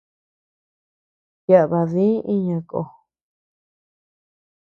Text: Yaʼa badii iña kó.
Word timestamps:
Yaʼa 1.49 1.67
badii 1.71 2.15
iña 2.33 2.57
kó. 2.69 2.81